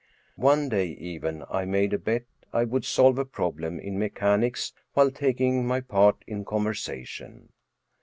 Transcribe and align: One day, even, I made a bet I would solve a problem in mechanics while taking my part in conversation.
One 0.41 0.67
day, 0.67 0.87
even, 0.87 1.43
I 1.47 1.65
made 1.65 1.93
a 1.93 1.99
bet 1.99 2.25
I 2.51 2.63
would 2.63 2.85
solve 2.85 3.19
a 3.19 3.23
problem 3.23 3.79
in 3.79 3.99
mechanics 3.99 4.73
while 4.93 5.11
taking 5.11 5.67
my 5.67 5.79
part 5.79 6.23
in 6.25 6.43
conversation. 6.43 7.49